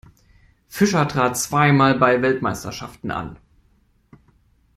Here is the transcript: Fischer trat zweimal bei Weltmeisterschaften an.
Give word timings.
Fischer 0.67 1.07
trat 1.07 1.37
zweimal 1.37 1.93
bei 1.99 2.23
Weltmeisterschaften 2.23 3.11
an. 3.11 3.37